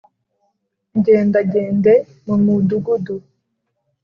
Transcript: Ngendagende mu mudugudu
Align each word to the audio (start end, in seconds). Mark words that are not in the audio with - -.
Ngendagende 0.97 1.93
mu 2.25 2.35
mudugudu 2.43 3.15